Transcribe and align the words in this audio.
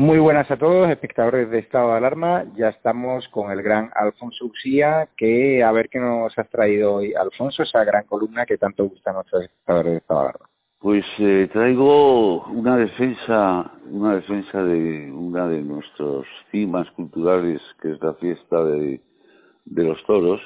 Muy 0.00 0.18
buenas 0.18 0.50
a 0.50 0.56
todos, 0.56 0.88
espectadores 0.88 1.50
de 1.50 1.58
Estado 1.58 1.90
de 1.90 1.98
Alarma. 1.98 2.46
Ya 2.56 2.70
estamos 2.70 3.28
con 3.28 3.50
el 3.50 3.60
gran 3.60 3.90
Alfonso 3.94 4.46
Uxía, 4.46 5.10
que 5.14 5.62
a 5.62 5.70
ver 5.72 5.90
qué 5.90 5.98
nos 5.98 6.32
has 6.38 6.48
traído 6.48 6.94
hoy, 6.94 7.12
Alfonso, 7.12 7.64
esa 7.64 7.84
gran 7.84 8.06
columna 8.06 8.46
que 8.46 8.56
tanto 8.56 8.88
gusta 8.88 9.10
a 9.10 9.12
nuestros 9.12 9.42
espectadores 9.42 9.92
de 9.92 9.98
Estado 9.98 10.20
de 10.20 10.24
Alarma. 10.24 10.46
Pues 10.78 11.04
eh, 11.18 11.50
traigo 11.52 12.46
una 12.46 12.78
defensa, 12.78 13.72
una 13.90 14.14
defensa 14.14 14.62
de 14.62 15.12
una 15.12 15.46
de 15.48 15.60
nuestros 15.60 16.26
cimas 16.50 16.90
culturales, 16.92 17.60
que 17.82 17.92
es 17.92 18.02
la 18.02 18.14
fiesta 18.14 18.64
de, 18.64 19.02
de 19.66 19.84
los 19.84 20.02
toros, 20.06 20.40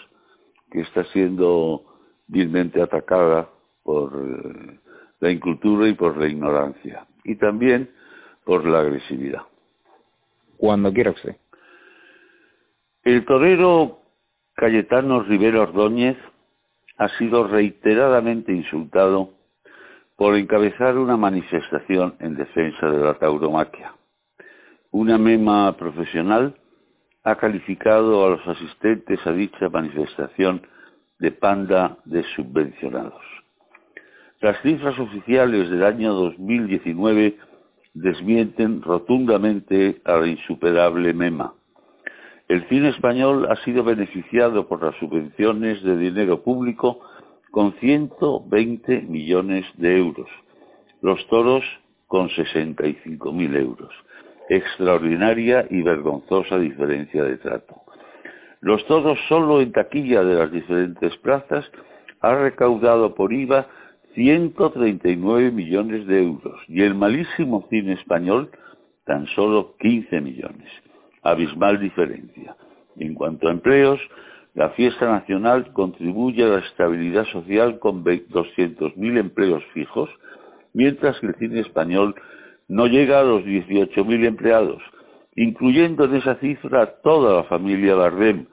que 0.73 0.81
está 0.81 1.05
siendo 1.13 1.85
vilmente 2.27 2.83
atacada 2.83 3.49
por 3.85 4.15
eh, 4.17 4.81
la 5.21 5.31
incultura 5.31 5.89
y 5.89 5.95
por 5.95 6.17
la 6.17 6.27
ignorancia. 6.27 7.07
Y 7.23 7.37
también 7.37 7.89
por 8.45 8.67
la 8.67 8.81
agresividad. 8.81 9.43
Cuando 10.57 10.93
quiera 10.93 11.11
usted. 11.11 11.37
El 13.03 13.25
torero 13.25 13.99
Cayetano 14.55 15.23
Rivera 15.23 15.63
Ordóñez 15.63 16.17
ha 16.97 17.09
sido 17.19 17.47
reiteradamente 17.49 18.53
insultado 18.53 19.31
por 20.17 20.37
encabezar 20.37 20.97
una 20.97 21.17
manifestación 21.17 22.15
en 22.21 22.37
defensa 22.37 22.91
de 22.91 22.99
la 22.99 23.15
tauromaquia. 23.15 23.93
Una 24.93 25.19
mema 25.19 25.77
profesional 25.77 26.55
ha 27.25 27.37
calificado 27.37 28.25
a 28.25 28.31
los 28.31 28.47
asistentes 28.47 29.19
a 29.27 29.33
dicha 29.33 29.69
manifestación 29.69 30.63
de 31.19 31.33
panda 31.33 31.97
de 32.05 32.23
subvencionados. 32.37 33.23
Las 34.41 34.61
cifras 34.63 34.99
oficiales 34.99 35.71
del 35.71 35.85
año 35.85 36.13
2019 36.13 37.37
desmienten 37.95 38.83
rotundamente 38.83 40.01
a 40.05 40.17
la 40.17 40.27
insuperable 40.27 41.13
MEMA. 41.13 41.55
El 42.49 42.69
cine 42.69 42.91
español 42.91 43.47
ha 43.51 43.57
sido 43.65 43.85
beneficiado 43.85 44.69
por 44.69 44.83
las 44.83 44.95
subvenciones 44.97 45.83
de 45.83 45.97
dinero 45.97 46.43
público 46.43 47.01
con 47.51 47.73
120 47.75 49.03
millones 49.03 49.65
de 49.79 49.97
euros, 49.97 50.29
los 51.01 51.25
toros 51.29 51.65
con 52.07 52.29
65.000 52.29 53.57
euros. 53.57 53.95
Extraordinaria 54.51 55.67
y 55.71 55.81
vergonzosa 55.81 56.59
diferencia 56.59 57.23
de 57.23 57.39
trato. 57.39 57.77
Los 58.61 58.85
toros 58.87 59.19
solo 59.29 59.63
en 59.63 59.73
taquilla 59.73 60.23
de 60.23 60.35
las 60.35 60.51
diferentes 60.51 61.17
plazas 61.19 61.65
ha 62.21 62.35
recaudado 62.35 63.15
por 63.15 63.33
IVA 63.33 63.67
139 64.15 65.51
millones 65.51 66.07
de 66.07 66.23
euros 66.23 66.61
y 66.69 66.83
el 66.83 66.95
malísimo 66.95 67.67
cine 67.69 67.95
español 67.95 68.51
tan 69.05 69.27
solo 69.35 69.75
15 69.81 70.21
millones. 70.21 70.69
Abismal 71.23 71.81
diferencia. 71.81 72.57
En 72.97 73.15
cuanto 73.15 73.49
a 73.49 73.53
empleos, 73.53 74.01
la 74.55 74.71
fiesta 74.71 75.07
nacional 75.07 75.73
contribuye 75.73 76.45
a 76.45 76.49
la 76.49 76.59
estabilidad 76.61 77.27
social 77.33 77.79
con 77.81 78.05
200.000 78.05 79.19
empleos 79.19 79.65
fijos, 79.73 80.09
mientras 80.73 81.19
que 81.19 81.27
el 81.27 81.35
cine 81.35 81.61
español 81.61 82.15
no 82.69 82.87
llega 82.87 83.21
a 83.21 83.25
los 83.25 83.43
18.000 83.43 84.27
empleados, 84.27 84.83
incluyendo 85.35 86.05
en 86.05 86.17
esa 86.17 86.37
cifra 86.37 87.01
toda 87.03 87.37
la 87.37 87.45
familia 87.45 87.97
Bardem, 87.97 88.47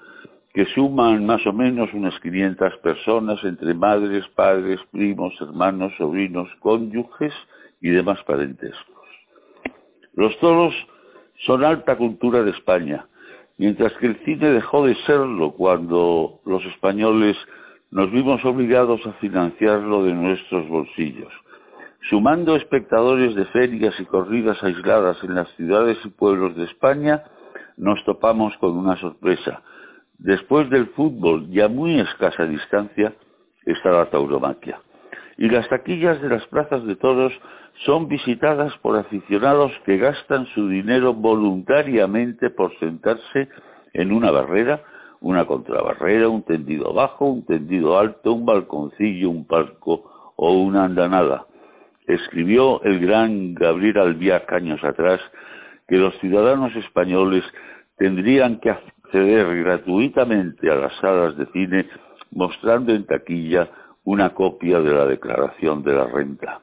que 0.53 0.66
suman 0.75 1.25
más 1.25 1.45
o 1.47 1.53
menos 1.53 1.94
unas 1.94 2.17
500 2.19 2.78
personas 2.78 3.39
entre 3.44 3.73
madres, 3.73 4.25
padres, 4.35 4.79
primos, 4.91 5.34
hermanos, 5.39 5.94
sobrinos, 5.97 6.50
cónyuges 6.59 7.34
y 7.79 7.89
demás 7.89 8.19
parentescos. 8.25 9.07
Los 10.13 10.38
toros 10.40 10.73
son 11.45 11.63
alta 11.63 11.95
cultura 11.95 12.44
de 12.44 12.51
España, 12.51 13.06
mientras 13.57 13.94
que 13.94 14.07
el 14.07 14.17
cine 14.25 14.51
dejó 14.51 14.85
de 14.85 14.95
serlo 15.06 15.51
cuando 15.53 16.41
los 16.45 16.63
españoles 16.66 17.38
nos 17.90 18.11
vimos 18.11 18.44
obligados 18.44 19.00
a 19.06 19.13
financiarlo 19.13 20.03
de 20.03 20.13
nuestros 20.13 20.67
bolsillos. 20.67 21.31
Sumando 22.09 22.56
espectadores 22.57 23.35
de 23.35 23.45
ferias 23.45 23.94
y 24.00 24.06
corridas 24.06 24.61
aisladas 24.63 25.17
en 25.23 25.35
las 25.35 25.47
ciudades 25.56 25.97
y 26.03 26.09
pueblos 26.09 26.56
de 26.57 26.66
España, 26.66 27.23
nos 27.78 28.03
topamos 28.03 28.53
con 28.57 28.78
una 28.78 29.00
sorpresa 29.00 29.61
Después 30.22 30.70
del 30.70 30.86
fútbol 30.90 31.48
y 31.50 31.62
a 31.62 31.68
muy 31.68 32.00
escasa 32.00 32.46
distancia 32.46 33.12
está 33.66 33.90
la 33.90 34.06
tauromaquia. 34.12 34.80
Y 35.38 35.50
las 35.50 35.68
taquillas 35.68 36.22
de 36.22 36.30
las 36.30 36.46
plazas 36.46 36.86
de 36.86 36.96
toros 36.96 37.34
son 37.86 38.08
visitadas 38.08 38.72
por 38.84 38.98
aficionados 38.98 39.72
que 39.84 39.98
gastan 39.98 40.46
su 40.54 40.68
dinero 40.68 41.16
voluntariamente 41.16 42.52
por 42.52 42.78
sentarse 42.78 43.50
en 43.94 44.12
una 44.12 44.30
barrera, 44.30 44.84
una 45.22 45.46
contrabarrera, 45.46 46.30
un 46.30 46.44
tendido 46.44 46.94
bajo, 46.94 47.26
un 47.26 47.44
tendido 47.44 47.98
alto, 47.98 48.34
un 48.34 48.46
balconcillo, 48.46 49.28
un 49.28 49.48
palco 49.48 50.34
o 50.36 50.53
una 50.53 50.86
andanada. 50.86 51.48
Escribió 52.06 52.80
el 52.84 53.00
gran 53.00 53.56
Gabriel 53.56 53.98
Albiac 53.98 54.53
años 54.53 54.84
atrás 54.84 55.20
que 55.88 55.98
los 55.98 56.14
ciudadanos 56.20 56.76
españoles 56.76 57.44
tendrían 57.98 58.59
que 58.59 58.70
acceder 59.11 59.63
gratuitamente 59.63 60.72
a 60.72 60.75
las 60.75 60.94
salas 61.01 61.35
de 61.35 61.45
cine 61.47 61.85
mostrando 62.31 62.94
en 62.94 63.05
taquilla 63.05 63.67
una 64.05 64.33
copia 64.33 64.79
de 64.79 64.89
la 64.89 65.05
declaración 65.05 65.83
de 65.83 65.94
la 65.94 66.05
renta. 66.05 66.61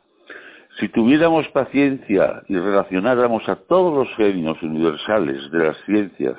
Si 0.81 0.89
tuviéramos 0.89 1.47
paciencia 1.49 2.43
y 2.49 2.57
relacionáramos 2.57 3.47
a 3.49 3.57
todos 3.57 3.95
los 3.95 4.17
genios 4.17 4.63
universales 4.63 5.51
de 5.51 5.59
las 5.59 5.77
ciencias, 5.85 6.37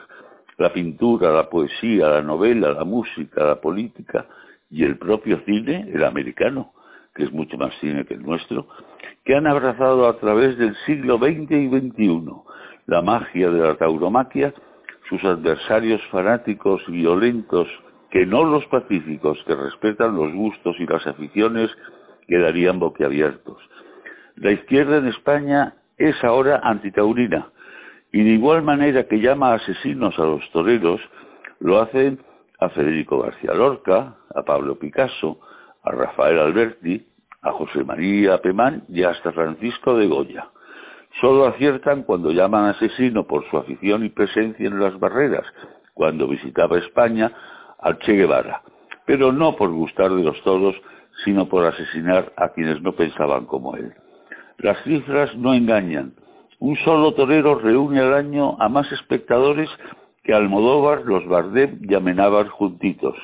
la 0.58 0.74
pintura, 0.74 1.32
la 1.32 1.48
poesía, 1.48 2.08
la 2.08 2.22
novela, 2.24 2.72
la 2.72 2.86
música, 2.86 3.46
la 3.46 3.62
política 3.62 4.26
y 4.72 4.84
el 4.84 4.98
propio 4.98 5.40
cine, 5.46 5.92
el 5.94 6.04
americano, 6.04 6.72
que 7.14 7.24
es 7.24 7.32
mucho 7.32 7.56
más 7.58 7.72
cine 7.82 8.06
que 8.06 8.16
el 8.16 8.24
nuestro, 8.24 8.68
que 9.24 9.36
han 9.36 9.46
abrazado 9.46 10.08
a 10.08 10.18
través 10.18 10.58
del 10.58 10.76
siglo 10.88 11.18
XX 11.18 11.52
y 11.52 11.70
XXI 11.70 12.32
la 12.88 13.04
magia 13.04 13.52
de 13.52 13.60
la 13.60 13.76
tauromaquia, 13.76 14.52
sus 15.10 15.24
adversarios 15.24 16.02
fanáticos 16.12 16.82
violentos, 16.88 17.68
que 18.12 18.26
no 18.26 18.44
los 18.44 18.66
pacíficos, 18.68 19.38
que 19.46 19.56
respetan 19.56 20.16
los 20.16 20.32
gustos 20.34 20.76
y 20.80 20.86
las 20.86 21.06
aficiones, 21.06 21.70
quedarían 22.28 22.80
boquiabiertos. 22.80 23.58
La 24.36 24.52
izquierda 24.52 24.98
en 24.98 25.08
España 25.08 25.74
es 25.98 26.16
ahora 26.24 26.62
antitaurina, 26.64 27.50
y 28.12 28.24
de 28.24 28.30
igual 28.30 28.64
manera 28.64 29.08
que 29.08 29.20
llama 29.20 29.54
asesinos 29.54 30.18
a 30.18 30.24
los 30.24 30.50
toreros, 30.52 31.02
lo 31.60 31.82
hacen 31.82 32.20
a 32.60 32.70
Federico 32.70 33.20
García 33.20 33.54
Lorca, 33.54 34.16
a 34.34 34.44
Pablo 34.44 34.78
Picasso, 34.78 35.40
a 35.84 35.92
Rafael 35.92 36.40
Alberti, 36.40 37.06
a 37.42 37.52
José 37.52 37.84
María 37.84 38.38
Pemán 38.40 38.84
y 38.90 39.04
hasta 39.04 39.32
Francisco 39.32 39.98
de 39.98 40.08
Goya. 40.08 40.48
Solo 41.22 41.48
aciertan 41.48 42.04
cuando 42.04 42.32
llaman 42.32 42.66
asesino 42.66 43.26
por 43.26 43.50
su 43.50 43.58
afición 43.58 44.06
y 44.06 44.10
presencia 44.10 44.68
en 44.68 44.80
las 44.80 44.98
barreras, 45.00 45.46
cuando 45.94 46.28
visitaba 46.28 46.78
España 46.78 47.32
al 47.80 47.98
Che 48.00 48.14
Guevara. 48.14 48.62
pero 49.06 49.32
no 49.32 49.56
por 49.56 49.72
gustar 49.72 50.12
de 50.12 50.24
los 50.24 50.40
toros, 50.44 50.76
sino 51.26 51.50
por 51.50 51.66
asesinar 51.66 52.32
a 52.38 52.50
quienes 52.50 52.80
no 52.84 52.92
pensaban 52.92 53.48
como 53.48 53.76
él. 53.76 53.92
Las 54.60 54.78
cifras 54.84 55.36
no 55.36 55.56
engañan. 55.56 56.14
Un 56.60 56.78
solo 56.86 57.16
torero 57.16 57.56
reúne 57.56 58.02
al 58.02 58.14
año 58.14 58.56
a 58.60 58.70
más 58.70 58.90
espectadores 58.92 59.68
que 60.24 60.34
Almodóvar, 60.34 61.06
los 61.06 61.26
Bardem 61.28 61.80
y 61.82 61.96
Amenábar 61.96 62.50
juntitos. 62.50 63.16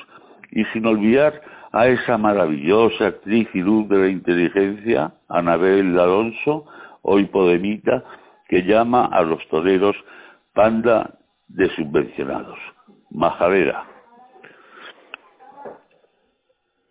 Y 0.50 0.64
sin 0.72 0.86
olvidar 0.86 1.40
a 1.70 1.86
esa 1.86 2.18
maravillosa 2.18 3.06
actriz 3.06 3.48
y 3.54 3.60
luz 3.60 3.88
de 3.88 3.98
la 3.98 4.08
inteligencia, 4.08 5.12
Anabel 5.28 5.96
Alonso, 5.98 6.64
hoy 7.06 7.26
Podemita, 7.26 8.02
que 8.48 8.62
llama 8.62 9.06
a 9.06 9.22
los 9.22 9.46
toreros 9.48 9.96
panda 10.52 11.18
de 11.48 11.68
subvencionados. 11.76 12.58
Majadera. 13.10 13.84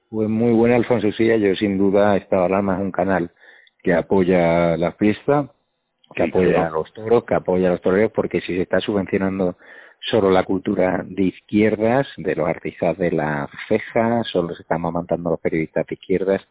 Pues 0.09 0.29
muy 0.29 0.53
buena 0.53 0.77
Alfonso 0.77 1.12
Silla, 1.12 1.35
yo 1.35 1.53
sin 1.56 1.77
duda 1.77 2.15
Estado 2.15 2.45
Alarma 2.45 2.75
es 2.75 2.81
un 2.81 2.91
canal 2.91 3.31
que 3.83 3.94
apoya 3.94 4.77
la 4.77 4.94
fiesta, 4.94 5.50
que 6.13 6.23
apoya 6.23 6.67
a 6.67 6.69
los 6.69 6.94
toros, 6.94 7.25
que 7.25 7.35
apoya 7.35 7.67
a 7.67 7.71
los 7.71 7.81
toreros, 7.81 8.12
porque 8.13 8.39
si 8.41 8.56
se 8.56 8.62
está 8.62 8.79
subvencionando 8.79 9.57
solo 10.09 10.31
la 10.31 10.44
cultura 10.44 11.03
de 11.06 11.23
izquierdas, 11.23 12.07
de 12.17 12.35
los 12.35 12.47
artistas 12.47 12.97
de 12.97 13.12
la 13.12 13.50
ceja, 13.67 14.23
solo 14.31 14.56
se 14.56 14.62
están 14.62 14.77
amamantando 14.77 15.31
los 15.31 15.39
periodistas 15.41 15.85
de 15.88 15.95
izquierdas, 15.95 16.41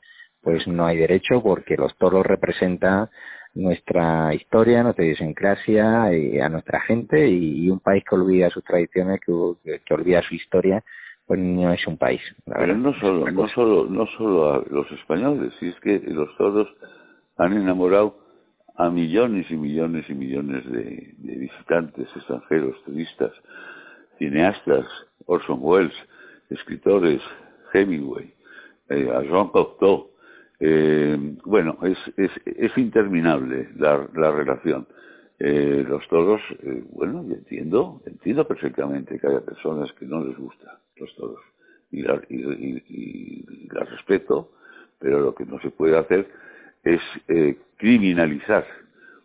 pues 0.43 0.67
no 0.67 0.85
hay 0.85 0.99
derecho 0.99 1.43
porque 1.43 1.77
los 1.77 1.97
toros 1.97 2.27
representan 2.27 3.09
nuestra 3.55 4.35
historia, 4.35 4.83
nuestra 4.83 5.05
idiosincrasia, 5.05 6.17
y 6.17 6.39
a 6.41 6.49
nuestra 6.49 6.81
gente 6.81 7.29
y, 7.29 7.71
un 7.71 7.81
país 7.81 8.05
que 8.09 8.15
olvida 8.15 8.51
sus 8.51 8.65
tradiciones, 8.65 9.21
que, 9.21 9.81
que, 9.85 9.95
olvida 9.95 10.23
su 10.23 10.35
historia, 10.35 10.83
pues 11.27 11.41
no 11.41 11.73
es 11.73 11.87
un 11.87 11.97
país. 11.97 12.21
Pero 12.45 12.77
no 12.77 12.93
solo, 13.01 13.31
no 13.31 13.49
solo, 13.49 13.87
no 13.89 14.07
solo 14.19 14.55
a 14.55 14.65
los 14.69 14.91
españoles, 14.93 15.53
si 15.61 15.69
es 15.69 15.81
que 15.81 16.01
los 16.07 16.37
toros 16.37 16.69
han 17.39 17.53
enamorado 17.53 18.19
a 18.77 18.91
millones 18.91 19.47
y 19.51 19.55
millones 19.55 20.05
y 20.09 20.15
millones 20.15 20.65
de, 20.71 21.15
visitantes 21.19 22.09
extranjeros, 22.17 22.75
turistas, 22.85 23.33
cineastas, 24.19 24.85
Orson 25.27 25.59
Welles, 25.61 25.95
escritores, 26.51 27.21
Hemingway, 27.73 28.33
eh, 28.91 29.11
a 29.15 29.23
Jean 29.23 29.49
Cocteau. 29.49 30.11
Eh, 30.61 31.37
bueno, 31.45 31.79
es, 31.83 31.99
es, 32.17 32.31
es 32.45 32.79
interminable 32.79 33.69
la, 33.77 34.09
la 34.15 34.31
relación. 34.31 34.87
Eh, 35.39 35.85
los 35.89 36.07
toros, 36.09 36.41
eh, 36.63 36.85
bueno, 36.93 37.25
yo 37.27 37.35
entiendo, 37.35 38.01
entiendo 38.07 38.47
perfectamente 38.47 39.19
que 39.19 39.27
haya 39.27 39.41
personas 39.41 39.93
que 39.95 40.07
no 40.07 40.25
les 40.25 40.37
gustan 40.39 40.75
los 40.97 41.15
toros 41.17 41.41
y 41.91 42.03
la, 42.03 42.21
y, 42.29 42.37
y 42.89 43.69
la 43.73 43.85
respeto, 43.85 44.51
pero 44.99 45.21
lo 45.21 45.35
que 45.35 45.45
no 45.45 45.61
se 45.61 45.71
puede 45.71 45.99
hacer 45.99 46.29
es 46.85 47.01
eh, 47.29 47.57
criminalizar 47.77 48.65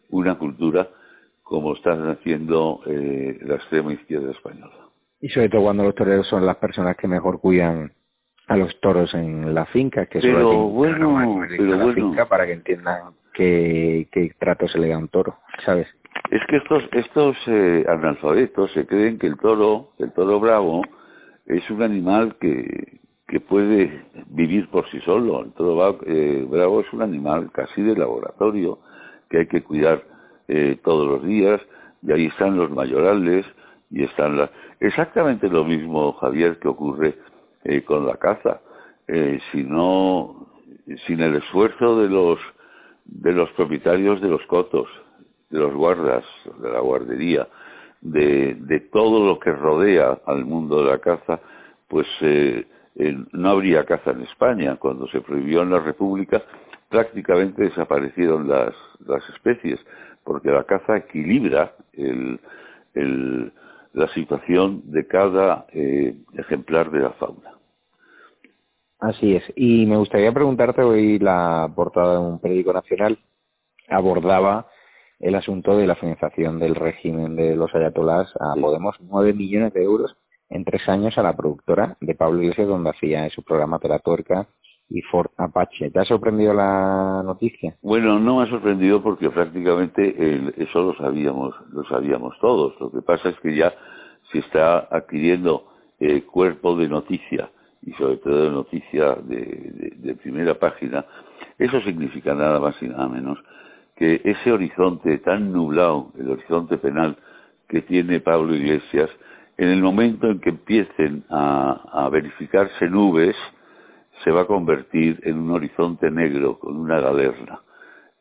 una 0.09 0.37
cultura 0.37 0.89
como 1.43 1.75
están 1.75 2.07
haciendo 2.09 2.81
eh, 2.85 3.39
la 3.41 3.55
extrema 3.55 3.93
izquierda 3.93 4.31
española. 4.31 4.89
Y 5.21 5.29
sobre 5.29 5.49
todo 5.49 5.63
cuando 5.63 5.83
los 5.83 5.95
toreros 5.95 6.27
son 6.27 6.45
las 6.45 6.57
personas 6.57 6.95
que 6.95 7.07
mejor 7.07 7.41
cuidan 7.41 7.91
a 8.49 8.57
los 8.57 8.79
toros 8.81 9.13
en 9.13 9.53
la 9.53 9.65
finca, 9.67 10.07
que 10.07 10.19
pero 10.19 10.63
bueno, 10.69 11.45
pero 11.47 11.65
la 11.65 11.83
bueno. 11.83 11.93
finca 11.93 12.25
para 12.25 12.47
que 12.47 12.53
entiendan 12.53 13.13
qué, 13.33 14.07
qué 14.11 14.31
trato 14.39 14.67
se 14.67 14.79
le 14.79 14.89
da 14.89 14.95
a 14.95 14.97
un 14.97 15.07
toro, 15.07 15.37
¿sabes? 15.63 15.87
Es 16.31 16.41
que 16.47 16.57
estos 16.57 16.83
estos 16.91 17.37
eh, 17.45 17.85
analfabetos 17.87 18.71
se 18.73 18.87
creen 18.87 19.19
que 19.19 19.27
el 19.27 19.37
toro, 19.37 19.91
el 19.99 20.11
toro 20.13 20.39
bravo, 20.39 20.81
es 21.45 21.69
un 21.69 21.83
animal 21.83 22.37
que, 22.41 22.99
que 23.27 23.39
puede 23.39 24.03
vivir 24.29 24.67
por 24.69 24.89
sí 24.89 24.99
solo. 25.01 25.43
El 25.43 25.53
toro 25.53 25.99
eh, 26.07 26.45
bravo 26.49 26.81
es 26.81 26.91
un 26.91 27.03
animal 27.03 27.51
casi 27.51 27.83
de 27.83 27.95
laboratorio 27.95 28.79
que 29.29 29.39
hay 29.39 29.47
que 29.47 29.61
cuidar 29.61 30.01
eh, 30.47 30.79
todos 30.83 31.07
los 31.07 31.23
días 31.23 31.61
y 32.01 32.11
ahí 32.11 32.25
están 32.25 32.57
los 32.57 32.71
mayorales 32.71 33.45
y 33.91 34.03
están 34.03 34.37
las... 34.37 34.49
Exactamente 34.79 35.47
lo 35.49 35.63
mismo, 35.63 36.13
Javier, 36.13 36.57
que 36.57 36.67
ocurre 36.67 37.15
eh, 37.63 37.83
con 37.83 38.05
la 38.05 38.17
caza. 38.17 38.61
Eh, 39.07 39.39
si 39.51 39.63
no, 39.63 40.47
sin 41.07 41.19
el 41.21 41.35
esfuerzo 41.35 41.99
de 42.01 42.09
los 42.09 42.39
de 43.11 43.31
los 43.31 43.49
propietarios 43.51 44.21
de 44.21 44.27
los 44.29 44.45
cotos, 44.45 44.87
de 45.49 45.59
los 45.59 45.73
guardas, 45.73 46.23
de 46.61 46.69
la 46.69 46.79
guardería, 46.79 47.47
de, 48.01 48.55
de 48.59 48.79
todo 48.81 49.25
lo 49.25 49.39
que 49.39 49.51
rodea 49.51 50.19
al 50.25 50.45
mundo 50.45 50.83
de 50.83 50.91
la 50.91 50.99
caza, 50.99 51.39
pues 51.87 52.07
eh, 52.21 52.65
eh, 52.95 53.17
no 53.31 53.49
habría 53.49 53.85
caza 53.85 54.11
en 54.11 54.21
España. 54.21 54.77
Cuando 54.77 55.07
se 55.07 55.21
prohibió 55.21 55.63
en 55.63 55.71
la 55.71 55.79
República, 55.79 56.41
prácticamente 56.87 57.63
desaparecieron 57.63 58.47
las, 58.47 58.73
las 59.05 59.27
especies, 59.29 59.79
porque 60.23 60.49
la 60.49 60.63
caza 60.63 60.97
equilibra 60.97 61.73
el, 61.93 62.39
el, 62.93 63.51
la 63.93 64.07
situación 64.13 64.81
de 64.91 65.07
cada 65.07 65.65
eh, 65.73 66.15
ejemplar 66.37 66.91
de 66.91 66.99
la 66.99 67.11
fauna. 67.11 67.53
Así 68.99 69.35
es. 69.35 69.43
Y 69.55 69.85
me 69.85 69.97
gustaría 69.97 70.31
preguntarte, 70.31 70.81
hoy 70.81 71.19
la 71.19 71.71
portada 71.73 72.13
de 72.13 72.19
un 72.19 72.39
periódico 72.39 72.73
nacional 72.73 73.17
abordaba 73.87 74.67
el 75.19 75.35
asunto 75.35 75.77
de 75.77 75.87
la 75.87 75.95
financiación 75.95 76.59
del 76.59 76.75
régimen 76.75 77.35
de 77.35 77.55
los 77.55 77.73
ayatolás 77.73 78.27
a 78.39 78.55
Podemos, 78.59 78.95
nueve 79.01 79.33
millones 79.33 79.73
de 79.73 79.83
euros 79.83 80.15
en 80.49 80.65
tres 80.65 80.81
años 80.87 81.17
a 81.17 81.23
la 81.23 81.35
productora 81.35 81.97
de 82.01 82.15
Pablo 82.15 82.41
Iglesias, 82.41 82.67
donde 82.67 82.89
hacía 82.89 83.29
su 83.29 83.43
programa 83.43 83.79
Peratorca 83.79 84.47
y 84.89 85.01
Ford 85.03 85.29
Apache. 85.37 85.91
¿Te 85.91 85.99
ha 85.99 86.05
sorprendido 86.05 86.53
la 86.53 87.21
noticia? 87.23 87.75
Bueno, 87.81 88.19
no 88.19 88.37
me 88.37 88.43
ha 88.43 88.49
sorprendido 88.49 89.01
porque 89.01 89.29
prácticamente 89.29 90.15
eso 90.57 90.81
lo 90.81 90.95
sabíamos, 90.95 91.53
lo 91.71 91.83
sabíamos 91.85 92.37
todos. 92.39 92.79
Lo 92.79 92.91
que 92.91 93.01
pasa 93.01 93.29
es 93.29 93.39
que 93.39 93.55
ya 93.55 93.71
se 94.31 94.39
está 94.39 94.87
adquiriendo 94.91 95.65
eh, 95.99 96.23
cuerpo 96.23 96.75
de 96.75 96.87
noticia 96.87 97.49
y 97.83 97.91
sobre 97.93 98.17
todo 98.17 98.43
de 98.43 98.49
noticia 98.49 99.15
de, 99.23 99.93
de, 99.95 100.15
primera 100.15 100.55
página. 100.55 101.05
Eso 101.57 101.79
significa 101.81 102.33
nada 102.33 102.59
más 102.59 102.75
y 102.81 102.87
nada 102.87 103.07
menos 103.07 103.37
que 103.95 104.21
ese 104.23 104.51
horizonte 104.51 105.17
tan 105.19 105.51
nublado, 105.51 106.11
el 106.17 106.31
horizonte 106.31 106.77
penal 106.77 107.17
que 107.67 107.81
tiene 107.81 108.21
Pablo 108.21 108.55
Iglesias, 108.55 109.09
en 109.57 109.67
el 109.69 109.81
momento 109.81 110.27
en 110.27 110.39
que 110.39 110.49
empiecen 110.49 111.25
a 111.29 112.07
verificarse 112.11 112.89
nubes, 112.89 113.35
se 114.23 114.31
va 114.31 114.41
a 114.41 114.47
convertir 114.47 115.19
en 115.23 115.37
un 115.37 115.51
horizonte 115.51 116.11
negro 116.11 116.59
con 116.59 116.77
una 116.77 116.99
galerna. 116.99 117.61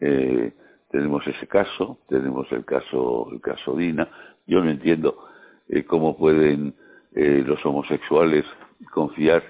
Eh, 0.00 0.52
tenemos 0.90 1.26
ese 1.26 1.46
caso, 1.46 1.98
tenemos 2.08 2.50
el 2.52 2.64
caso, 2.64 3.28
el 3.32 3.40
caso 3.40 3.76
Dina. 3.76 4.08
Yo 4.46 4.62
no 4.62 4.70
entiendo 4.70 5.16
eh, 5.68 5.84
cómo 5.84 6.16
pueden 6.16 6.74
eh, 7.14 7.42
los 7.44 7.64
homosexuales 7.64 8.44
confiar 8.92 9.42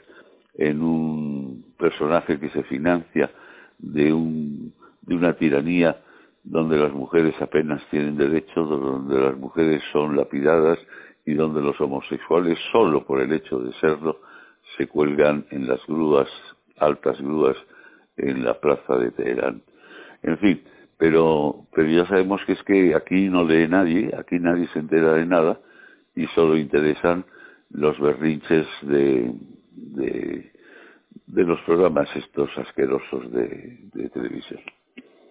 en 0.55 0.83
un 0.83 1.65
personaje 1.79 2.39
que 2.41 2.51
se 2.51 2.63
financia 2.65 3.31
de 3.79 4.13
un 4.13 4.73
de 5.09 5.15
una 5.15 5.33
tiranía 5.35 5.97
donde 6.45 6.77
las 6.77 6.93
mujeres 6.93 7.35
apenas 7.41 7.83
tienen 7.91 8.17
derechos, 8.17 8.69
donde 8.69 9.19
las 9.19 9.37
mujeres 9.37 9.83
son 9.93 10.17
lapidadas 10.17 10.79
y 11.25 11.35
donde 11.35 11.61
los 11.61 11.81
homosexuales, 11.81 12.59
solo 12.73 13.05
por 13.05 13.21
el 13.21 13.33
hecho 13.33 13.59
de 13.59 13.73
serlo, 13.81 14.21
se 14.79 14.87
cuelgan 14.87 15.45
en 15.51 15.67
las 15.67 15.81
grúas, 15.87 16.29
altas 16.79 17.21
grúas, 17.21 17.57
en 18.17 18.45
la 18.45 18.55
plaza 18.55 18.97
de 18.97 19.11
Teherán. 19.11 19.63
En 20.23 20.39
fin, 20.39 20.63
pero, 20.97 21.67
pero 21.75 21.89
ya 21.89 22.09
sabemos 22.09 22.41
que 22.47 22.53
es 22.53 22.63
que 22.65 22.95
aquí 22.95 23.29
no 23.29 23.45
lee 23.45 23.69
nadie, 23.69 24.11
aquí 24.17 24.39
nadie 24.39 24.69
se 24.73 24.79
entera 24.79 25.15
de 25.15 25.27
nada 25.27 25.61
y 26.15 26.27
solo 26.35 26.57
interesan 26.57 27.25
los 27.71 27.99
berrinches 28.01 28.67
de, 28.83 29.33
de, 29.75 31.45
los 31.45 31.61
programas 31.61 32.09
estos 32.17 32.51
asquerosos 32.57 33.31
de, 33.33 33.79
de 33.95 34.09
televisión. 34.11 34.61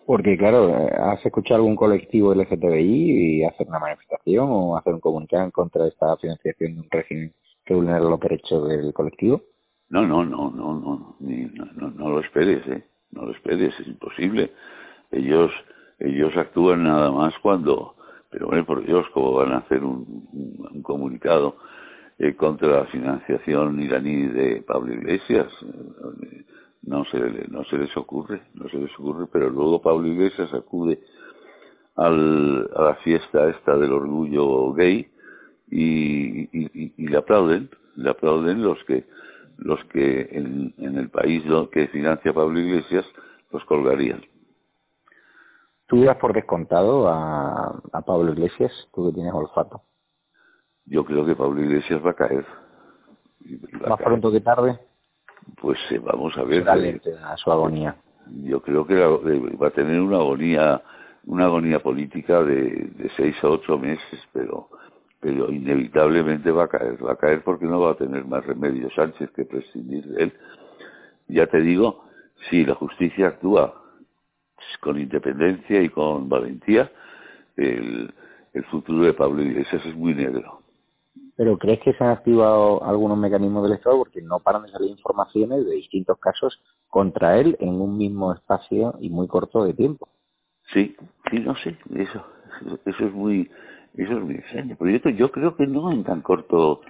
Porque, 0.05 0.37
claro, 0.37 0.73
¿has 0.73 1.25
escuchado 1.25 1.55
algún 1.55 1.75
colectivo 1.75 2.33
LGTBI 2.33 3.39
y 3.39 3.43
hacer 3.43 3.67
una 3.67 3.79
manifestación 3.79 4.47
o 4.49 4.77
hacer 4.77 4.93
un 4.93 5.01
comunicado 5.01 5.43
en 5.43 5.51
contra 5.51 5.83
de 5.83 5.89
esta 5.89 6.15
financiación 6.17 6.75
de 6.75 6.79
un 6.79 6.87
régimen 6.89 7.33
que 7.67 7.75
vulnera 7.75 7.99
los 7.99 8.19
derechos 8.19 8.67
del 8.69 8.93
colectivo? 8.93 9.41
No, 9.89 10.07
no, 10.07 10.25
no, 10.25 10.49
no, 10.49 10.79
no, 10.79 11.15
ni, 11.19 11.45
no, 11.45 11.65
no, 11.75 11.91
no 11.91 12.09
lo 12.09 12.19
esperes, 12.21 12.65
¿eh? 12.67 12.83
No 13.11 13.25
lo 13.25 13.31
esperes, 13.31 13.73
es 13.79 13.87
imposible. 13.87 14.51
Ellos, 15.11 15.51
ellos 15.99 16.35
actúan 16.35 16.83
nada 16.83 17.11
más 17.11 17.33
cuando, 17.41 17.95
pero 18.29 18.47
bueno, 18.47 18.65
por 18.65 18.85
Dios, 18.85 19.05
¿cómo 19.13 19.33
van 19.33 19.51
a 19.51 19.57
hacer 19.57 19.83
un, 19.83 20.27
un, 20.33 20.67
un 20.73 20.81
comunicado 20.81 21.57
eh, 22.19 22.35
contra 22.35 22.67
la 22.69 22.85
financiación 22.85 23.79
iraní 23.81 24.27
de 24.27 24.63
Pablo 24.65 24.93
Iglesias? 24.93 25.47
No 26.83 27.03
se, 27.05 27.19
no 27.49 27.65
se 27.65 27.77
les 27.77 27.95
ocurre, 27.97 28.41
no 28.53 28.69
se 28.69 28.77
les 28.77 28.91
ocurre, 28.97 29.27
pero 29.31 29.49
luego 29.49 29.81
Pablo 29.81 30.07
Iglesias 30.07 30.53
acude 30.53 30.99
al, 31.95 32.69
a 32.75 32.81
la 32.81 32.95
fiesta 33.03 33.49
esta 33.49 33.75
del 33.77 33.91
orgullo 33.91 34.71
gay 34.73 35.09
y, 35.69 36.43
y, 36.57 36.93
y, 36.97 37.07
le 37.07 37.17
aplauden, 37.17 37.69
le 37.95 38.09
aplauden 38.09 38.63
los 38.63 38.81
que 38.85 39.05
los 39.57 39.83
que 39.85 40.21
en, 40.31 40.73
el 40.77 41.09
país 41.09 41.43
que 41.71 41.87
financia 41.87 42.33
Pablo 42.33 42.59
Iglesias 42.59 43.05
los 43.51 43.63
colgarían. 43.65 44.21
¿Tú 45.87 46.03
das 46.03 46.17
por 46.17 46.33
descontado 46.33 47.07
a, 47.07 47.81
Pablo 48.05 48.33
Iglesias, 48.33 48.71
tú 48.93 49.07
que 49.07 49.15
tienes 49.15 49.33
olfato? 49.33 49.81
Yo 50.85 51.03
creo 51.05 51.25
que 51.25 51.35
Pablo 51.35 51.61
Iglesias 51.61 52.05
va 52.05 52.11
a 52.11 52.13
caer. 52.13 52.45
Más 53.87 53.99
pronto 53.99 54.31
que 54.31 54.41
tarde. 54.41 54.79
Pues 55.59 55.79
eh, 55.91 55.99
vamos 55.99 56.37
a 56.37 56.43
ver. 56.43 56.67
a 56.69 57.37
su 57.37 57.51
agonía. 57.51 57.95
Yo 58.43 58.61
creo 58.61 58.85
que 58.85 58.95
va 58.95 59.67
a 59.67 59.71
tener 59.71 60.01
una 60.01 60.17
agonía, 60.17 60.81
una 61.25 61.45
agonía 61.45 61.81
política 61.81 62.43
de, 62.43 62.91
de 62.95 63.09
seis 63.15 63.35
a 63.41 63.47
ocho 63.47 63.77
meses, 63.77 64.19
pero 64.33 64.69
pero 65.19 65.51
inevitablemente 65.51 66.51
va 66.51 66.65
a 66.65 66.67
caer, 66.67 67.03
va 67.03 67.13
a 67.13 67.17
caer 67.17 67.43
porque 67.43 67.65
no 67.65 67.79
va 67.79 67.91
a 67.91 67.97
tener 67.97 68.25
más 68.25 68.45
remedio 68.45 68.89
Sánchez 68.91 69.31
que 69.31 69.45
prescindir 69.45 70.05
de 70.05 70.23
él. 70.23 70.33
Ya 71.27 71.47
te 71.47 71.59
digo, 71.59 72.03
si 72.49 72.63
la 72.65 72.75
justicia 72.75 73.27
actúa 73.27 73.73
con 74.81 74.99
independencia 74.99 75.81
y 75.81 75.89
con 75.89 76.29
valentía, 76.29 76.91
el, 77.55 78.13
el 78.53 78.63
futuro 78.65 79.05
de 79.05 79.13
Pablo 79.13 79.41
Iglesias 79.41 79.81
es 79.85 79.95
muy 79.95 80.13
negro. 80.13 80.61
¿Pero 81.35 81.57
crees 81.57 81.79
que 81.81 81.93
se 81.93 82.03
han 82.03 82.11
activado 82.11 82.83
algunos 82.83 83.17
mecanismos 83.17 83.63
del 83.63 83.73
Estado? 83.73 83.97
Porque 83.97 84.21
no 84.21 84.39
paran 84.39 84.63
de 84.63 84.71
salir 84.71 84.89
informaciones 84.89 85.65
de 85.65 85.75
distintos 85.75 86.17
casos 86.19 86.59
contra 86.89 87.39
él 87.39 87.55
en 87.59 87.79
un 87.79 87.97
mismo 87.97 88.33
espacio 88.33 88.95
y 88.99 89.09
muy 89.09 89.27
corto 89.27 89.63
de 89.63 89.73
tiempo. 89.73 90.09
Sí, 90.73 90.95
sí, 91.29 91.39
no 91.39 91.55
sé, 91.57 91.77
eso, 91.95 92.25
eso 92.85 93.05
es 93.05 93.13
muy, 93.13 93.49
eso 93.97 94.17
es 94.17 94.23
muy 94.23 94.35
extraño. 94.35 94.77
Yo, 95.17 95.31
creo 95.31 95.55
que 95.55 95.67
no 95.67 95.91
en 95.91 96.03
tan 96.03 96.21
corto 96.21 96.81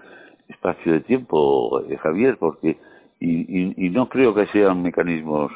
espacio 0.47 0.93
de 0.93 1.01
tiempo, 1.01 1.81
eh, 1.89 1.97
Javier, 1.97 2.37
porque 2.37 2.77
y, 3.19 3.85
y, 3.85 3.89
no 3.89 4.07
creo 4.09 4.35
que 4.35 4.45
sean 4.47 4.83
mecanismos 4.83 5.51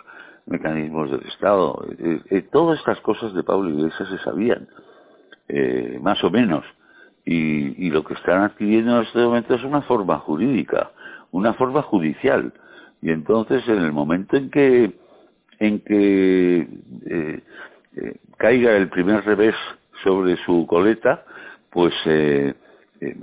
mecanismos 0.48 1.12
del 1.12 1.22
Estado. 1.28 1.86
Eh, 2.00 2.22
eh, 2.30 2.42
todas 2.52 2.80
estas 2.80 3.00
cosas 3.02 3.34
de 3.34 3.44
Pablo 3.44 3.70
Iglesias 3.70 4.10
se 4.10 4.18
sabían, 4.24 4.68
eh, 5.48 6.00
más 6.02 6.24
o 6.24 6.30
menos. 6.30 6.66
Y, 7.24 7.88
y 7.88 7.90
lo 7.92 8.04
que 8.04 8.16
están 8.16 8.42
adquiriendo 8.42 8.98
en 8.98 9.06
este 9.06 9.20
momento 9.20 9.54
es 9.54 9.64
una 9.64 9.82
forma 9.84 10.18
jurídica, 10.20 10.92
una 11.32 11.54
forma 11.54 11.84
judicial. 11.84 12.52
Y 13.02 13.12
entonces, 13.12 13.64
en 13.68 13.78
el 13.78 13.92
momento 13.92 14.38
en 14.38 14.50
que 14.50 14.92
en 15.60 15.80
que 15.82 16.68
caiga 18.38 18.76
el 18.76 18.90
primer 18.90 19.24
revés 19.24 19.54
sobre 20.04 20.36
su 20.46 20.66
coleta, 20.66 21.24
pues 21.72 21.94
eh, 22.06 22.54
eh, 23.02 23.16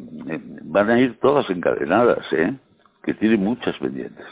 van 0.62 0.90
a 0.90 0.98
ir 0.98 1.18
todas 1.20 1.48
encadenadas, 1.50 2.24
¿eh? 2.32 2.54
que 3.04 3.14
tienen 3.14 3.44
muchas 3.44 3.76
pendientes. 3.78 4.26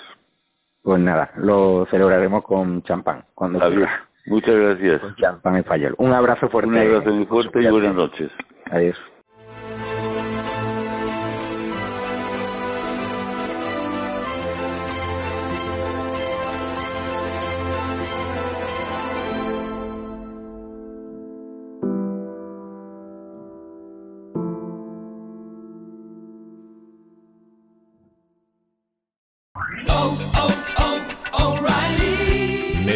Pues 0.83 1.01
nada, 1.01 1.31
lo 1.37 1.87
celebraremos 1.91 2.45
con 2.45 2.83
champán. 2.83 3.25
Cuando 3.35 3.59
muchas 4.27 4.55
gracias. 4.55 5.01
Con 5.01 5.17
champán 5.17 5.57
en 5.57 5.95
Un 5.99 6.13
abrazo 6.13 6.49
fuerte. 6.49 6.71
Un 6.71 6.79
abrazo 6.79 7.11
muy 7.11 7.27
fuerte 7.27 7.63
y 7.63 7.71
buenas 7.71 7.95
noches. 7.95 8.31
Adiós. 8.71 8.97